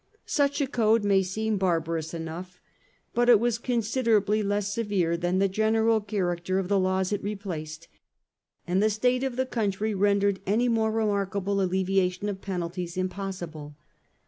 Such 0.25 0.59
a 0.61 0.65
code 0.65 1.03
may 1.03 1.21
seem 1.21 1.59
barbarous 1.59 2.11
enough, 2.11 2.59
but 3.13 3.29
it 3.29 3.39
was 3.39 3.59
considerably 3.59 4.41
less 4.41 4.73
severe 4.73 5.15
than 5.15 5.37
the 5.37 5.47
general 5.47 6.01
character 6.01 6.57
of 6.57 6.67
the 6.69 6.79
laws 6.79 7.11
it 7.11 7.21
replaced, 7.21 7.87
and 8.65 8.81
the 8.81 8.89
state 8.89 9.23
of 9.23 9.35
the 9.35 9.45
country 9.45 9.93
rendered 9.93 10.41
any 10.47 10.67
more 10.69 10.91
remark 10.91 11.35
able 11.35 11.61
alleviation 11.61 12.29
of 12.29 12.41
penalties 12.41 12.97
impossible. 12.97 13.75